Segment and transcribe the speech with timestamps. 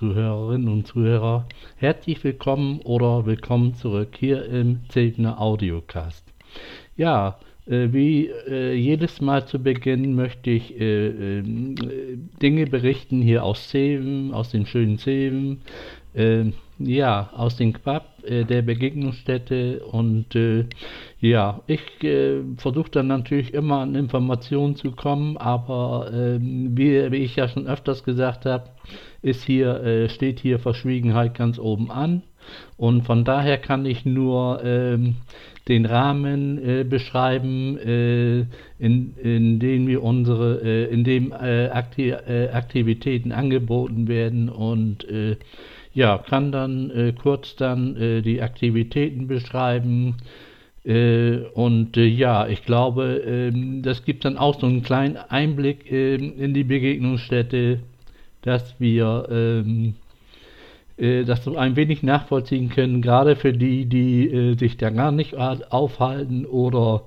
[0.00, 1.46] Zuhörerinnen und Zuhörer.
[1.76, 6.24] Herzlich willkommen oder willkommen zurück hier im Zeltner Audiocast.
[6.96, 11.74] Ja, äh, wie äh, jedes Mal zu Beginn möchte ich äh, ähm,
[12.40, 15.60] Dinge berichten hier aus Zeven, aus den schönen Zeven,
[16.14, 20.64] ähm, ja, aus dem Quab, äh, der Begegnungsstätte und äh,
[21.20, 27.18] ja, ich äh, versuche dann natürlich immer an Informationen zu kommen, aber ähm, wie, wie,
[27.18, 28.70] ich ja schon öfters gesagt habe,
[29.22, 32.22] ist hier, äh, steht hier Verschwiegenheit ganz oben an.
[32.78, 35.16] Und von daher kann ich nur ähm,
[35.68, 38.46] den Rahmen äh, beschreiben, äh,
[38.78, 45.06] in, in dem wir unsere, in dem Akti Aktivitäten angeboten werden und
[45.92, 50.16] ja, kann dann kurz dann die Aktivitäten beschreiben.
[50.84, 56.54] und ja, ich glaube, ähm, das gibt dann auch so einen kleinen Einblick ähm, in
[56.54, 57.80] die Begegnungsstätte,
[58.42, 59.94] dass wir ähm,
[61.00, 65.12] äh, das so ein wenig nachvollziehen können, gerade für die, die äh, sich da gar
[65.12, 67.02] nicht aufhalten oder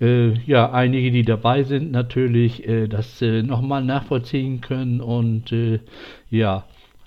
[0.00, 5.80] äh, ja, einige, die dabei sind, natürlich äh, das äh, nochmal nachvollziehen können und äh,
[6.30, 6.64] ja,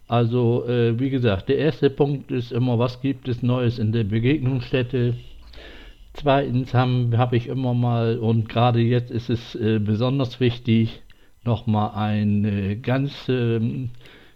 [0.08, 4.04] also äh, wie gesagt, der erste Punkt ist immer, was gibt es Neues in der
[4.04, 5.16] Begegnungsstätte?
[6.14, 11.02] Zweitens habe hab ich immer mal, und gerade jetzt ist es besonders wichtig,
[11.44, 13.90] nochmal ein ganz ähm,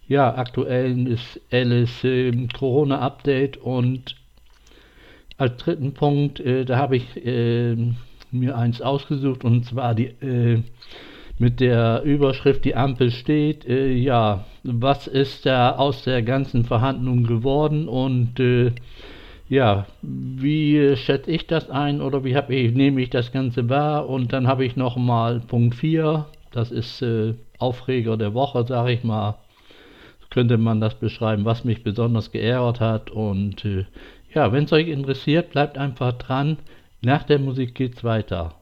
[0.08, 4.16] ja, aktuelles äh, Corona-Update und
[5.38, 7.76] als dritten Punkt, äh, da habe ich äh,
[8.32, 10.64] mir eins ausgesucht und zwar die äh,
[11.40, 17.24] mit der Überschrift Die Ampel steht, äh, ja, was ist da aus der ganzen Verhandlung
[17.24, 18.72] geworden und äh,
[19.50, 24.34] ja, wie schätze ich das ein oder wie ich, nehme ich das Ganze wahr und
[24.34, 27.02] dann habe ich nochmal Punkt 4, das ist
[27.60, 29.38] Aufreger der Woche, sage ich mal,
[30.30, 33.10] könnte man das beschreiben, was mich besonders geärgert hat.
[33.10, 33.86] Und äh,
[34.34, 36.58] ja, wenn es euch interessiert, bleibt einfach dran.
[37.02, 38.56] Nach der Musik geht's weiter.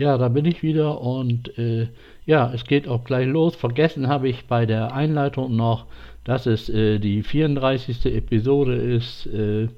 [0.00, 1.88] Ja, da bin ich wieder und äh,
[2.24, 3.54] ja, es geht auch gleich los.
[3.54, 5.84] Vergessen habe ich bei der Einleitung noch,
[6.24, 8.06] dass es äh, die 34.
[8.06, 9.26] Episode ist.
[9.26, 9.68] Äh,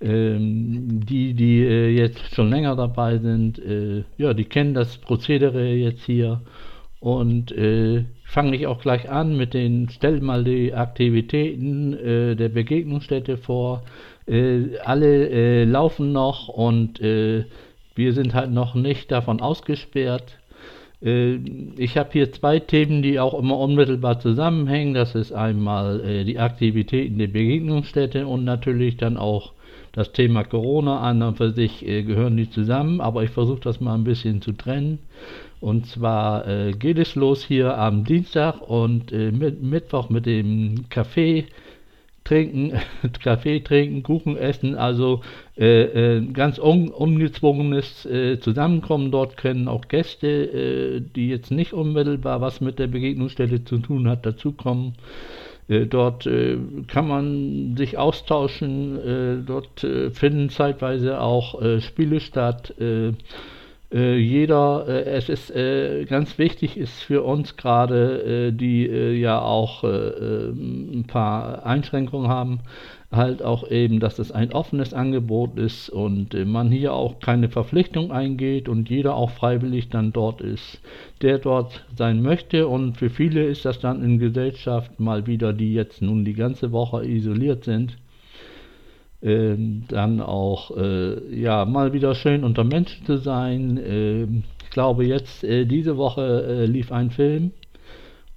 [0.00, 5.66] ähm, die, die äh, jetzt schon länger dabei sind, äh, ja, die kennen das Prozedere
[5.74, 6.42] jetzt hier.
[7.00, 12.50] Und äh, fange ich auch gleich an mit den, stell mal die Aktivitäten äh, der
[12.50, 13.82] Begegnungsstätte vor.
[14.28, 17.00] Äh, alle äh, laufen noch und
[17.94, 20.38] wir sind halt noch nicht davon ausgesperrt.
[21.02, 21.36] Äh,
[21.76, 24.94] ich habe hier zwei Themen, die auch immer unmittelbar zusammenhängen.
[24.94, 29.52] Das ist einmal äh, die Aktivitäten der Begegnungsstätte und natürlich dann auch
[29.92, 31.00] das Thema Corona.
[31.00, 34.42] An und für sich äh, gehören die zusammen, aber ich versuche das mal ein bisschen
[34.42, 34.98] zu trennen.
[35.60, 41.44] Und zwar geht es los hier am Dienstag und mit, Mittwoch mit dem Café
[42.24, 42.72] trinken,
[43.22, 45.20] Kaffee trinken, Kuchen essen, also
[45.56, 49.10] äh, äh, ganz un, ungezwungenes äh, Zusammenkommen.
[49.10, 54.08] Dort können auch Gäste, äh, die jetzt nicht unmittelbar was mit der Begegnungsstelle zu tun
[54.08, 54.94] hat, dazukommen.
[55.68, 62.74] Äh, dort äh, kann man sich austauschen, dort finden zeitweise auch Spiele statt
[63.92, 69.40] jeder, äh, es ist äh, ganz wichtig, ist für uns gerade, äh, die äh, ja
[69.40, 72.60] auch äh, ein paar Einschränkungen haben,
[73.10, 78.12] halt auch eben, dass es ein offenes Angebot ist und man hier auch keine Verpflichtung
[78.12, 80.80] eingeht und jeder auch freiwillig dann dort ist,
[81.20, 82.68] der dort sein möchte.
[82.68, 86.70] Und für viele ist das dann in Gesellschaft mal wieder, die jetzt nun die ganze
[86.70, 87.96] Woche isoliert sind,
[89.22, 89.56] äh,
[89.88, 93.78] dann auch äh, ja mal wieder schön unter Menschen zu sein.
[93.78, 97.52] Äh, ich glaube jetzt äh, diese Woche äh, lief ein Film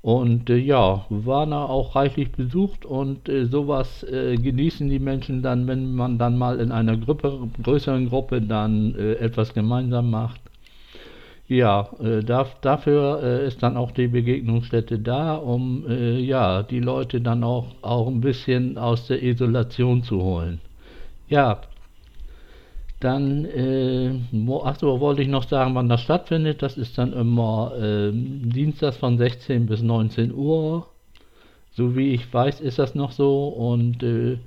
[0.01, 5.95] und äh, ja war da auch reichlich besucht und sowas genießen die Menschen dann, wenn
[5.95, 10.41] man dann mal in einer Gruppe, größeren Gruppe dann etwas gemeinsam macht.
[11.47, 16.79] Ja, äh, da, dafür äh, ist dann auch die Begegnungsstätte da, um äh, ja die
[16.79, 20.61] Leute dann auch, auch ein bisschen aus der Isolation zu holen.
[21.27, 21.61] Ja,
[23.03, 24.11] dann, äh,
[24.63, 26.61] achso, wollte ich noch sagen, wann das stattfindet.
[26.61, 30.87] Das ist dann immer äh, Dienstags von 16 bis 19 Uhr.
[31.73, 33.47] So wie ich weiß, ist das noch so.
[33.49, 34.37] Und äh,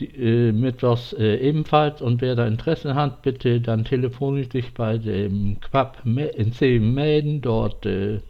[0.00, 2.00] die, äh, Mittwochs äh, ebenfalls.
[2.00, 7.42] Und wer da Interesse hat, bitte dann telefonisch sich bei dem Quab in 10 melden.
[7.42, 8.20] Dort äh,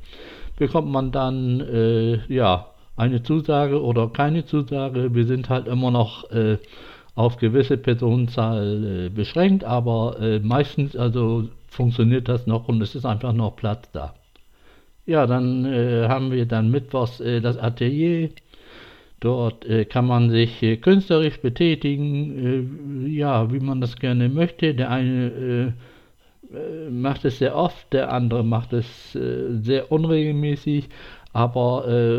[0.56, 2.66] bekommt man dann äh, ja
[2.96, 5.14] eine Zusage oder keine Zusage.
[5.14, 6.58] Wir sind halt immer noch äh,
[7.18, 13.04] auf gewisse Personenzahl äh, beschränkt, aber äh, meistens also funktioniert das noch und es ist
[13.04, 14.14] einfach noch Platz da.
[15.04, 18.28] Ja, dann äh, haben wir dann mittwochs äh, das Atelier.
[19.18, 24.74] Dort äh, kann man sich äh, künstlerisch betätigen, ja, wie man das gerne möchte.
[24.74, 25.74] Der eine
[26.88, 30.88] macht es sehr oft, der andere macht es sehr unregelmäßig,
[31.34, 32.14] aber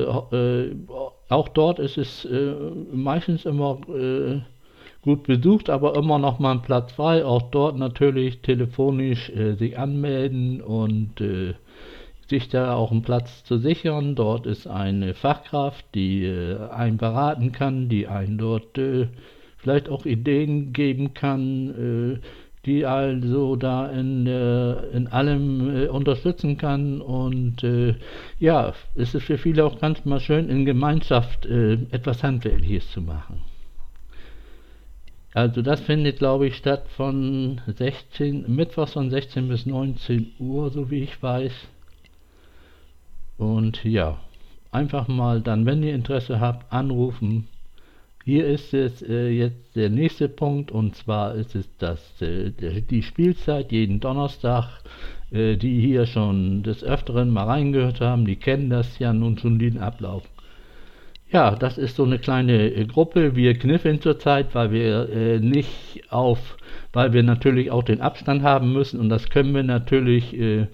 [1.30, 2.28] auch dort ist es
[2.94, 3.80] meistens immer
[5.01, 7.24] gut besucht, aber immer noch mal ein Platz frei.
[7.24, 11.54] Auch dort natürlich telefonisch äh, sich anmelden und äh,
[12.30, 14.16] sich da auch einen Platz zu sichern.
[14.16, 19.07] Dort ist eine Fachkraft, die äh, einen beraten kann, die einen dort äh,
[19.57, 22.19] vielleicht auch Ideen geben kann, äh,
[22.66, 27.00] die also da in, in allem äh, unterstützen kann.
[27.00, 27.63] Und
[28.38, 33.42] ja, es ist für viele auch ganz mal schön, in Gemeinschaft etwas Handwerkliches zu machen.
[35.34, 40.90] Also das findet, glaube ich, statt von 16, Mittwochs von 16 bis 19 Uhr, so
[40.90, 41.54] wie ich weiß.
[43.38, 44.20] Und ja,
[44.72, 47.48] einfach mal dann, wenn ihr Interesse habt, anrufen.
[48.26, 53.02] Hier ist es äh, jetzt der nächste Punkt und zwar ist es das, äh, die
[53.02, 54.84] Spielzeit jeden Donnerstag.
[55.31, 59.60] Äh, die hier schon des Öfteren mal reingehört haben, die kennen das ja nun schon
[59.60, 60.24] den Ablauf.
[61.31, 63.36] Ja, das ist so eine kleine äh, Gruppe.
[63.36, 66.58] Wir kniffeln zurzeit, weil wir äh, nicht auf,
[66.92, 70.68] weil wir natürlich auch den Abstand haben müssen und das können wir natürlich äh,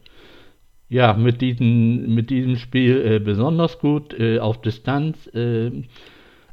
[0.87, 5.29] ja mit diesem mit diesem Spiel äh, besonders gut äh, auf Distanz.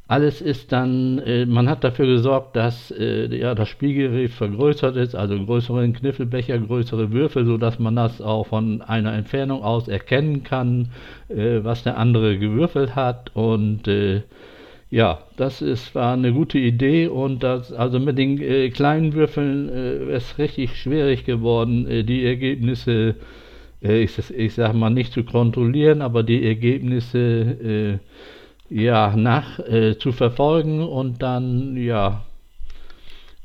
[0.07, 4.95] Äh, alles ist dann, äh, man hat dafür gesorgt, dass äh, ja, das Spielgerät vergrößert
[4.97, 10.43] ist, also größeren Kniffelbecher, größere Würfel, sodass man das auch von einer Entfernung aus erkennen
[10.43, 10.89] kann,
[11.29, 13.31] äh, was der andere gewürfelt hat.
[13.35, 14.21] Und äh,
[14.91, 19.69] ja, das ist, war eine gute Idee und das, also mit den äh, kleinen Würfeln
[19.69, 23.15] äh, ist richtig schwierig geworden, die Ergebnisse,
[23.81, 27.99] ich, ich sag mal, nicht zu kontrollieren, aber die Ergebnisse
[28.69, 32.23] ja, nach äh, zu verfolgen und dann, ja,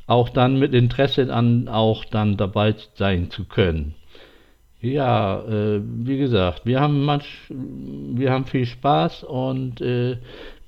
[0.07, 3.95] auch dann mit Interesse an auch dann dabei sein zu können.
[4.81, 10.19] Ja, äh, wie gesagt, wir haben manch, wir haben viel Spaß und äh,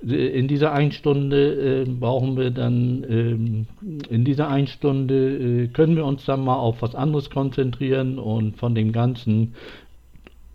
[0.02, 3.66] in dieser einen Stunde äh, brauchen wir dann, ähm,
[4.08, 8.56] in dieser einen Stunde äh, können wir uns dann mal auf was anderes konzentrieren und
[8.56, 9.54] von dem ganzen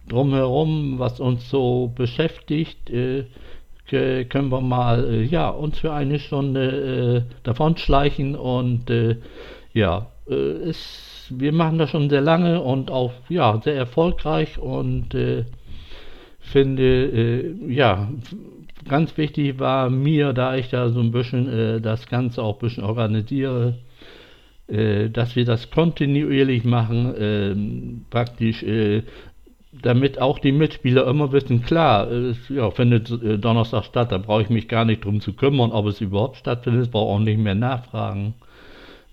[0.10, 3.26] drumherum, was uns so beschäftigt, äh,
[3.88, 9.18] können wir mal äh, ja, uns für eine Stunde äh, davon schleichen und äh,
[9.74, 15.14] ja, äh, ist, wir machen das schon sehr lange und auch ja, sehr erfolgreich und
[15.14, 15.46] äh,
[16.40, 18.10] finde, äh, ja,
[18.88, 22.84] ganz wichtig war mir, da ich da so ein bisschen das Ganze auch ein bisschen
[22.84, 23.80] organisiere,
[24.68, 28.64] dass wir das kontinuierlich machen, ähm, praktisch
[29.82, 34.42] damit auch die Mitspieler immer wissen, klar, es ja, findet äh, Donnerstag statt, da brauche
[34.42, 37.56] ich mich gar nicht drum zu kümmern, ob es überhaupt stattfindet, brauche auch nicht mehr
[37.56, 38.36] nachfragen.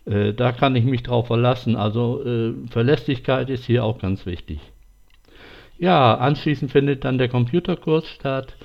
[0.04, 1.76] Äh, da kann ich mich drauf verlassen.
[1.76, 4.60] Also äh, Verlässlichkeit ist hier auch ganz wichtig.
[5.78, 8.56] Ja, anschließend findet dann der Computerkurs statt.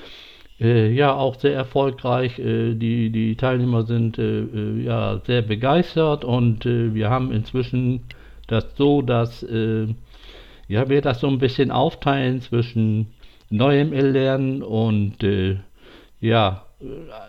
[0.60, 2.39] Äh, ja, auch sehr erfolgreich.
[2.39, 8.01] Äh, die, die Teilnehmer sind äh, ja sehr begeistert und wir haben inzwischen
[8.48, 9.46] das so, dass
[10.68, 13.08] ja, wir das so ein bisschen aufteilen zwischen
[13.50, 15.58] neuem Erlernen und äh,
[16.20, 16.64] ja,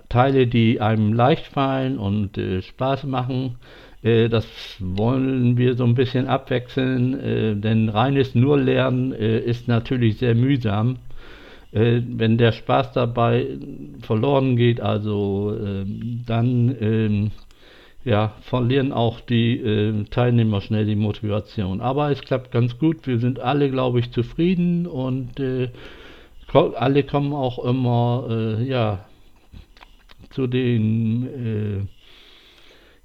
[0.09, 3.57] Teile, die einem leicht fallen und äh, Spaß machen.
[4.02, 4.47] Äh, das
[4.78, 10.35] wollen wir so ein bisschen abwechseln, äh, denn reines nur Lernen äh, ist natürlich sehr
[10.35, 10.99] mühsam.
[11.73, 13.47] Äh, wenn der Spaß dabei
[14.00, 17.30] verloren geht, also ähm, dann ähm,
[18.08, 21.82] ja, verlieren auch die äh, Teilnehmer schnell die Motivation.
[21.82, 23.06] Aber es klappt ganz gut.
[23.06, 25.68] Wir sind alle, glaube ich, zufrieden und äh,
[26.54, 29.04] alle kommen auch immer äh, ja,
[30.30, 31.86] zu, den,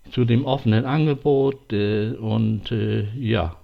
[0.05, 3.57] äh, zu dem offenen Angebot äh, und äh, ja.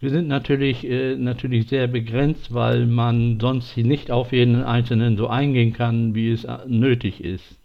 [0.00, 5.72] Wir sind natürlich, natürlich sehr begrenzt, weil man sonst nicht auf jeden Einzelnen so eingehen
[5.72, 7.56] kann, wie es nötig ist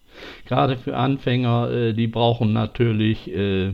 [0.46, 3.74] gerade für Anfänger, äh, die brauchen natürlich äh,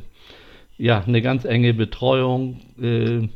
[0.78, 3.28] ja, eine ganz enge Betreuung, äh,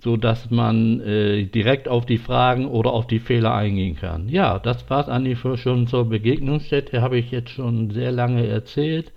[0.00, 4.28] so dass man äh, direkt auf die Fragen oder auf die Fehler eingehen kann.
[4.28, 9.12] Ja, das war es eigentlich schon zur Begegnungsstätte, habe ich jetzt schon sehr lange erzählt.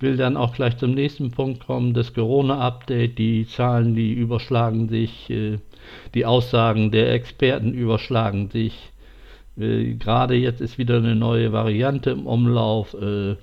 [0.00, 3.18] will dann auch gleich zum nächsten Punkt kommen, das Corona-Update.
[3.18, 5.58] Die Zahlen, die überschlagen sich, äh,
[6.14, 8.91] die Aussagen der Experten überschlagen sich.
[9.58, 12.94] Äh, Gerade jetzt ist wieder eine neue Variante im Umlauf.
[12.94, 13.36] Äh,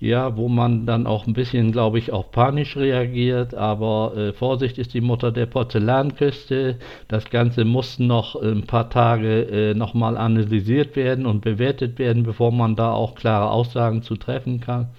[0.00, 4.78] ja, wo man dann auch ein bisschen, glaube ich, auch panisch reagiert, aber äh, Vorsicht
[4.78, 6.76] ist die Mutter der Porzellanküste.
[7.08, 12.52] Das Ganze muss noch ein paar Tage äh, nochmal analysiert werden und bewertet werden, bevor
[12.52, 14.90] man da auch klare Aussagen zu treffen kann.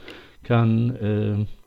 [0.43, 1.58] kann äh,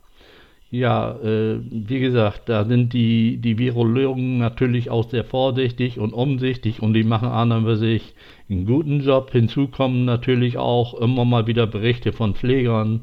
[0.73, 6.81] ja, äh, wie gesagt, da sind die, die Virologen natürlich auch sehr vorsichtig und umsichtig
[6.81, 8.15] und die machen an und für sich
[8.49, 9.31] einen guten Job.
[9.31, 13.01] Hinzu kommen natürlich auch immer mal wieder Berichte von Pflegern,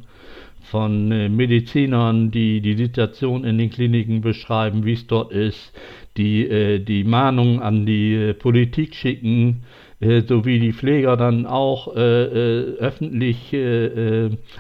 [0.62, 5.72] von äh, Medizinern, die die Situation in den Kliniken beschreiben, wie es dort ist,
[6.16, 9.62] die äh, die Mahnungen an die äh, Politik schicken,
[10.00, 13.54] äh, sowie die Pfleger dann auch äh, äh, öffentlich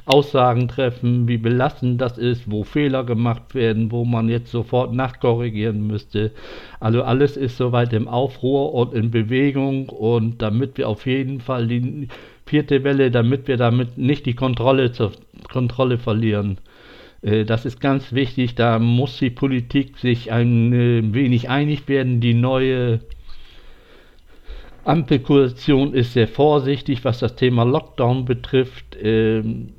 [0.04, 5.86] Aussagen treffen, wie belastend das ist, wo Fehler gemacht werden, wo man jetzt sofort nachkorrigieren
[5.86, 6.32] müsste.
[6.78, 11.66] Also alles ist soweit im Aufruhr und in Bewegung und damit wir auf jeden Fall
[11.66, 12.08] die
[12.46, 15.12] vierte Welle, damit wir damit nicht die Kontrolle, zur,
[15.50, 16.58] Kontrolle verlieren.
[17.22, 22.20] Äh, das ist ganz wichtig, da muss die Politik sich ein wenig einig werden.
[22.20, 23.00] Die neue
[24.84, 28.96] Ampelkoalition ist sehr vorsichtig, was das Thema Lockdown betrifft.
[29.00, 29.72] Ähm,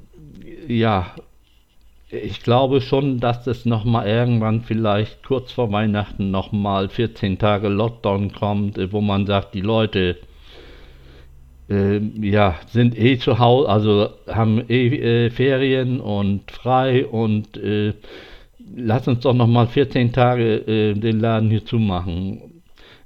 [0.67, 1.15] ja,
[2.09, 8.33] ich glaube schon, dass es nochmal irgendwann vielleicht kurz vor Weihnachten nochmal 14 Tage Lockdown
[8.33, 10.17] kommt, äh, wo man sagt, die Leute
[11.69, 17.93] äh, ja, sind eh zu Hause, also haben eh äh, Ferien und frei und äh,
[18.75, 22.50] lass uns doch nochmal 14 Tage äh, den Laden hier zumachen.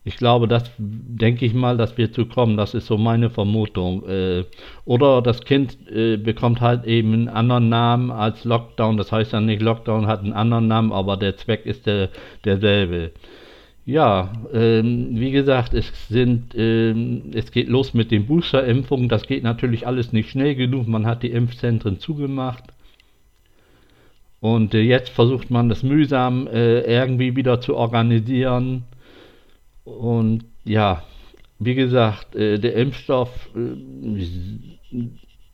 [0.08, 2.58] Ich glaube, das denke ich mal, dass wir zu kommen.
[2.58, 4.08] Das ist so meine Vermutung.
[4.08, 4.44] Äh,
[4.86, 8.98] oder das Kind äh, bekommt halt eben einen anderen Namen als Lockdown.
[8.98, 12.10] Das heißt dann nicht, Lockdown hat einen anderen Namen, aber der Zweck ist der,
[12.46, 13.14] derselbe.
[13.84, 19.10] Ja, ähm, wie gesagt, es sind, ähm, es geht los mit den Boosterimpfungen.
[19.10, 20.88] Das geht natürlich alles nicht schnell genug.
[20.88, 22.64] Man hat die Impfzentren zugemacht.
[24.40, 28.84] Und äh, jetzt versucht man das mühsam äh, irgendwie wieder zu organisieren.
[29.86, 31.04] Und ja,
[31.60, 35.00] wie gesagt, äh, der Impfstoff äh,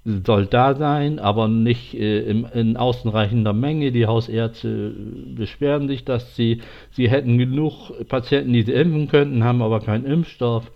[0.03, 3.91] soll da sein, aber nicht äh, im, in ausreichender Menge.
[3.91, 4.95] Die Hausärzte
[5.35, 6.61] beschweren sich, dass sie,
[6.91, 10.71] sie hätten genug Patienten, die sie impfen könnten, haben aber keinen Impfstoff.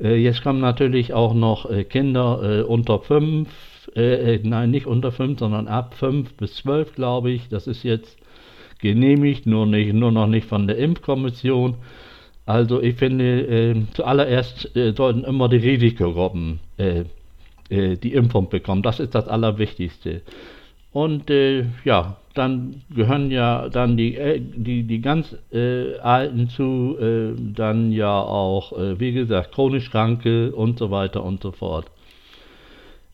[0.00, 3.48] Äh, jetzt kommen natürlich auch noch äh, Kinder äh, unter 5,
[3.94, 7.48] äh, äh, nein, nicht unter 5, sondern ab 5 bis 12, glaube ich.
[7.48, 8.18] Das ist jetzt
[8.80, 11.76] genehmigt, nur, nicht, nur noch nicht von der Impfkommission.
[12.46, 16.60] Also ich finde, zuallererst sollten immer die Risikogruppen
[17.70, 18.82] äh, die Impfung bekommen.
[18.82, 20.22] Das ist das Allerwichtigste.
[20.92, 26.96] Und äh, ja, dann gehören ja dann die, äh, die, die ganz äh, Alten zu,
[26.98, 31.90] äh, dann ja auch, äh, wie gesagt, chronisch Kranke und so weiter und so fort.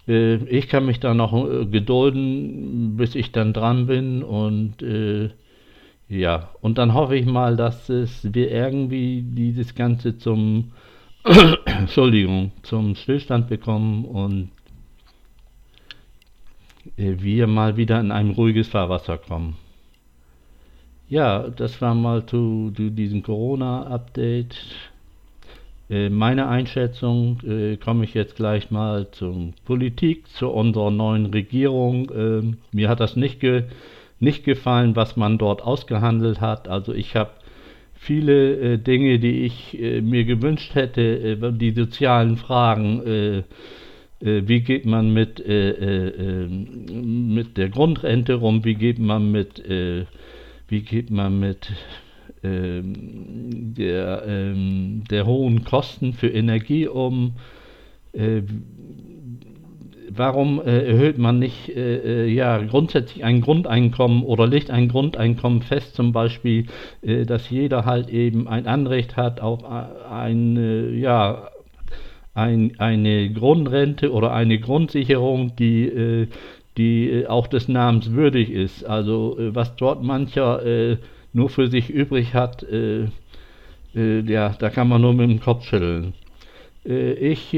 [0.06, 1.32] ich kann mich da noch
[1.70, 4.82] gedulden, bis ich dann dran bin und
[6.12, 10.72] ja, und dann hoffe ich mal, dass es wir irgendwie dieses Ganze zum
[11.64, 14.50] Entschuldigung, zum Stillstand bekommen und
[16.98, 19.56] äh, wir mal wieder in ein ruhiges Fahrwasser kommen.
[21.08, 24.54] Ja, das war mal zu, zu diesem Corona-Update.
[25.88, 32.10] Äh, meine Einschätzung äh, komme ich jetzt gleich mal zur Politik, zu unserer neuen Regierung.
[32.10, 33.64] Äh, mir hat das nicht, ge
[34.22, 36.68] nicht gefallen, was man dort ausgehandelt hat.
[36.68, 37.32] Also ich habe
[37.94, 43.38] viele äh, Dinge, die ich äh, mir gewünscht hätte, äh, die sozialen Fragen, äh,
[44.20, 49.62] äh, wie geht man mit, äh, mit der Grundrente rum, wie geht man mit,
[50.68, 51.72] wie geht man mit
[52.44, 57.34] ähm, der, ähm, der hohen Kosten für Energie um,
[60.16, 65.62] warum äh, erhöht man nicht äh, äh, ja, grundsätzlich ein Grundeinkommen oder legt ein Grundeinkommen
[65.62, 66.66] fest, zum Beispiel,
[67.02, 71.48] äh, dass jeder halt eben ein Anrecht hat auf ein, ja,
[72.34, 76.28] ein, eine Grundrente oder eine Grundsicherung, die, äh,
[76.76, 78.84] die äh, auch des Namens würdig ist.
[78.84, 80.98] Also was dort mancher
[81.32, 82.66] nur für sich übrig hat,
[83.94, 86.14] ja, da kann man nur mit dem Kopf schütteln.
[86.84, 87.54] ich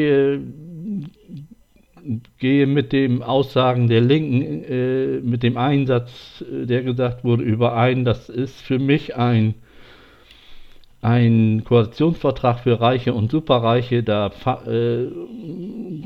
[2.39, 8.05] gehe mit den Aussagen der Linken, äh, mit dem Einsatz, äh, der gesagt wurde, überein.
[8.05, 9.55] Das ist für mich ein,
[11.03, 14.03] ein Koalitionsvertrag für Reiche und Superreiche.
[14.03, 14.31] Da,
[14.67, 15.07] äh,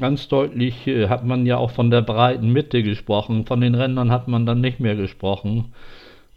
[0.00, 4.10] ganz deutlich äh, hat man ja auch von der breiten Mitte gesprochen, von den Rändern
[4.10, 5.72] hat man dann nicht mehr gesprochen.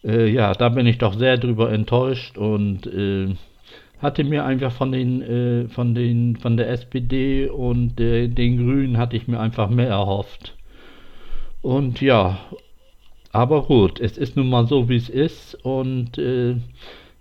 [0.03, 3.35] Äh, ja, da bin ich doch sehr drüber enttäuscht und äh,
[4.01, 8.97] hatte mir einfach von den, äh, von den, von der SPD und äh, den Grünen
[8.97, 10.55] hatte ich mir einfach mehr erhofft.
[11.61, 12.39] Und ja,
[13.31, 16.55] aber gut, es ist nun mal so, wie es ist und äh,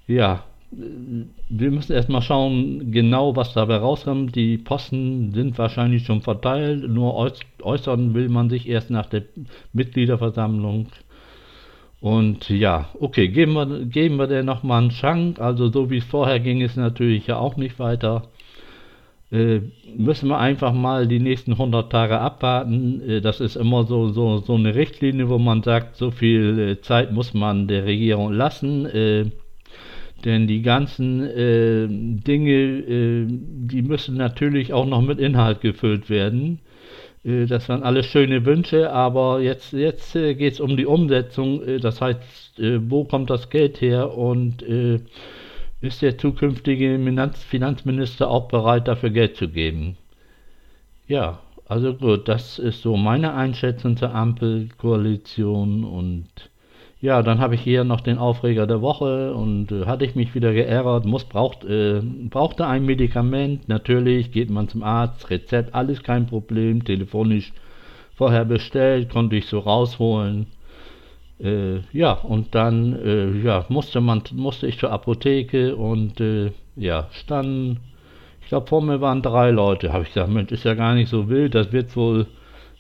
[0.07, 4.37] ja, wir müssen erstmal schauen, genau was dabei rauskommt.
[4.37, 7.33] Die Posten sind wahrscheinlich schon verteilt, nur
[7.63, 9.25] äußern will man sich erst nach der
[9.73, 10.87] Mitgliederversammlung.
[12.01, 15.39] Und ja, okay, geben wir, geben wir der nochmal einen Schank.
[15.39, 18.29] Also so wie es vorher ging, ist natürlich ja auch nicht weiter.
[19.31, 19.61] Äh,
[19.97, 23.01] müssen wir einfach mal die nächsten 100 Tage abwarten.
[23.09, 26.81] Äh, das ist immer so, so, so eine Richtlinie, wo man sagt, so viel äh,
[26.81, 28.87] Zeit muss man der Regierung lassen.
[28.87, 29.27] Äh,
[30.25, 36.61] denn die ganzen äh, Dinge, die müssen natürlich auch noch mit Inhalt gefüllt werden.
[37.25, 41.63] Äh, das waren alles schöne Wünsche, aber jetzt, jetzt äh, geht es um die Umsetzung.
[41.63, 44.63] Äh, das heißt, wo kommt das Geld her und
[45.81, 46.99] ist der zukünftige
[47.49, 49.97] Finanzminister auch bereit, dafür Geld zu geben?
[51.07, 56.50] Ja, also gut, das ist so meine Einschätzung zur Ampelkoalition und
[57.01, 60.35] ja, dann habe ich hier noch den Aufreger der Woche und äh, hatte ich mich
[60.35, 66.03] wieder geärgert, muss, braucht, äh, brauchte ein Medikament, natürlich geht man zum Arzt, Rezept, alles
[66.03, 67.53] kein Problem, telefonisch
[68.17, 70.47] vorher bestellt, konnte ich so rausholen.
[71.43, 77.09] Äh, ja, und dann äh, ja, musste, man, musste ich zur Apotheke und äh, ja,
[77.13, 77.81] standen,
[78.43, 81.09] ich glaube vor mir waren drei Leute, habe ich gesagt, Mensch, ist ja gar nicht
[81.09, 82.27] so wild, das wird wohl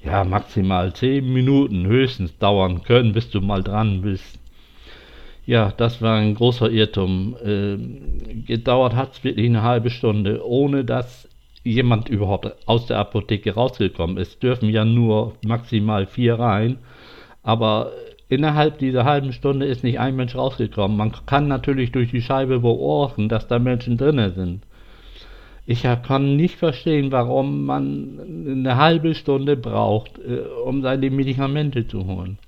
[0.02, 4.38] ja, maximal 10 Minuten höchstens dauern können, bis du mal dran bist.
[5.46, 7.36] Ja, das war ein großer Irrtum.
[7.44, 7.76] Äh,
[8.46, 11.28] gedauert hat es wirklich eine halbe Stunde, ohne dass
[11.64, 14.42] jemand überhaupt aus der Apotheke rausgekommen ist.
[14.42, 16.78] Dürfen ja nur maximal vier rein,
[17.42, 17.92] aber
[18.28, 20.96] innerhalb dieser halben Stunde ist nicht ein Mensch rausgekommen.
[20.96, 24.62] Man kann natürlich durch die Scheibe beobachten, dass da Menschen drinnen sind.
[25.70, 32.08] Ich kann nicht verstehen, warum man eine halbe Stunde braucht, äh, um seine Medikamente zu
[32.08, 32.38] holen.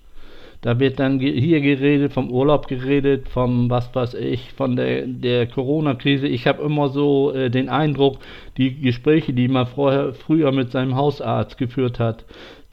[0.61, 5.47] Da wird dann hier geredet, vom Urlaub geredet, vom was weiß ich, von der, der
[5.47, 6.27] Corona-Krise.
[6.27, 8.19] Ich habe immer so äh, den Eindruck,
[8.57, 12.25] die Gespräche, die man vorher, früher mit seinem Hausarzt geführt hat,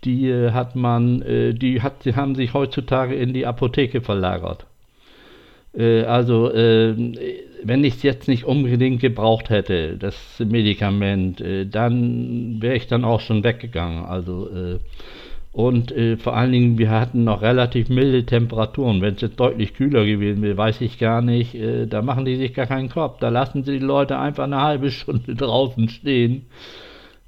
[0.04, 4.66] die äh, hat man, äh, die hat, die haben sich heutzutage in die Apotheke verlagert.
[5.78, 6.96] Äh, also äh,
[7.64, 13.04] wenn ich es jetzt nicht unbedingt gebraucht hätte, das Medikament, äh, dann wäre ich dann
[13.04, 14.06] auch schon weggegangen.
[14.06, 14.80] Also äh,
[15.52, 19.02] und äh, vor allen Dingen, wir hatten noch relativ milde Temperaturen.
[19.02, 21.56] Wenn es jetzt deutlich kühler gewesen wäre, weiß ich gar nicht.
[21.56, 23.20] Äh, da machen die sich gar keinen Kopf.
[23.20, 26.46] Da lassen sie die Leute einfach eine halbe Stunde draußen stehen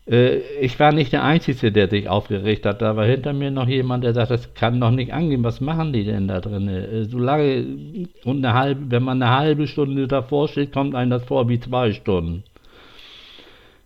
[0.06, 2.82] ich war nicht der Einzige, der sich aufgeregt hat.
[2.82, 5.44] Da war hinter mir noch jemand, der sagt, das kann doch nicht angehen.
[5.44, 6.68] Was machen die denn da drin?
[6.68, 7.66] Äh, so lange
[8.26, 11.60] und eine halbe, wenn man eine halbe Stunde davor steht, kommt einem das vor wie
[11.60, 12.44] zwei Stunden.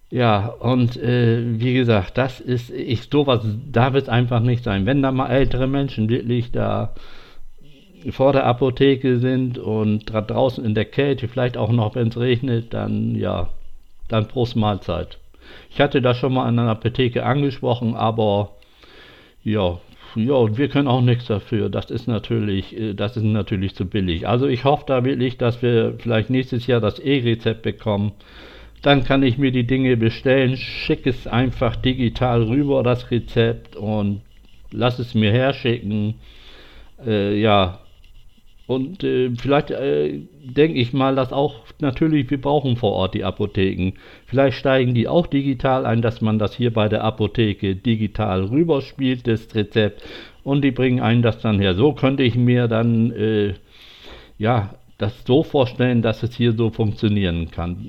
[0.10, 4.86] Ja, und äh, wie gesagt, das ist, ich, sowas darf es einfach nicht sein.
[4.86, 6.94] Wenn da mal ältere Menschen wirklich da
[8.12, 12.74] vor der Apotheke sind und draußen in der Kälte, vielleicht auch noch, wenn es regnet,
[12.74, 13.50] dann ja,
[14.08, 15.18] dann Prost Mahlzeit.
[15.70, 18.52] Ich hatte das schon mal an einer Apotheke angesprochen, aber
[19.44, 19.80] ja,
[20.16, 21.70] ja, und wir können auch nichts dafür.
[21.70, 24.28] Das ist natürlich, äh, das ist natürlich zu billig.
[24.28, 28.14] Also ich hoffe da wirklich, dass wir vielleicht nächstes Jahr das E-Rezept bekommen.
[28.82, 34.22] Dann kann ich mir die Dinge bestellen, schicke es einfach digital rüber, das Rezept, und
[34.72, 36.16] lass es mir herschicken.
[37.06, 37.80] Äh, ja,
[38.68, 43.24] und äh, vielleicht äh, denke ich mal, dass auch natürlich, wir brauchen vor Ort die
[43.24, 43.94] Apotheken.
[44.26, 49.28] Vielleicht steigen die auch digital ein, dass man das hier bei der Apotheke digital rüberspielt,
[49.28, 50.04] das Rezept,
[50.44, 51.76] und die bringen einen das dann her.
[51.76, 53.54] So könnte ich mir dann äh,
[54.38, 57.86] ja das so vorstellen, dass es hier so funktionieren kann.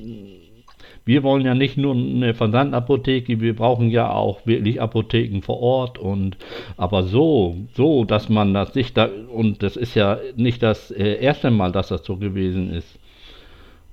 [1.07, 5.99] Wir wollen ja nicht nur eine Versandapotheke, wir brauchen ja auch wirklich Apotheken vor Ort
[5.99, 6.37] und
[6.77, 11.15] aber so, so, dass man das sich da und das ist ja nicht das äh,
[11.23, 12.99] erste Mal, dass das so gewesen ist,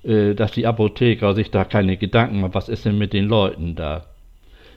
[0.04, 3.76] äh, dass die Apotheker sich da keine Gedanken machen, was ist denn mit den Leuten
[3.76, 4.06] da?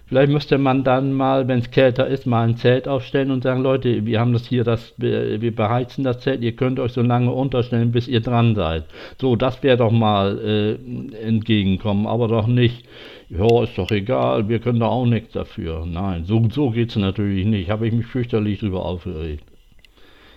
[0.09, 3.63] Vielleicht müsste man dann mal, wenn es kälter ist, mal ein Zelt aufstellen und sagen,
[3.63, 7.33] Leute, wir haben das hier, das, wir beheizen das Zelt, ihr könnt euch so lange
[7.33, 8.85] unterstellen, bis ihr dran seid.
[9.21, 12.87] So, das wäre doch mal äh, entgegenkommen, aber doch nicht,
[13.29, 15.85] ja, ist doch egal, wir können da auch nichts dafür.
[15.85, 17.69] Nein, so, so geht es natürlich nicht.
[17.69, 19.43] Habe ich mich fürchterlich drüber aufgeregt.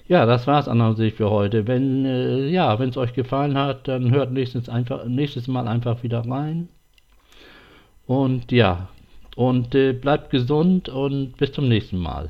[0.07, 1.67] Ja, das war's an und sich für heute.
[1.67, 6.01] Wenn äh, ja, wenn es euch gefallen hat, dann hört nächstes, einfach, nächstes Mal einfach
[6.01, 6.69] wieder rein.
[8.07, 8.89] Und ja,
[9.39, 12.29] und äh, bleibt gesund und bis zum nächsten Mal.